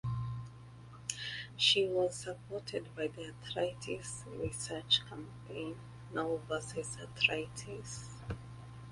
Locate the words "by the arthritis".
2.95-4.23